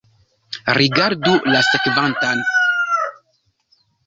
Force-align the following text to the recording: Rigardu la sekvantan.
Rigardu 0.77 1.33
la 1.51 1.61
sekvantan. 1.69 2.43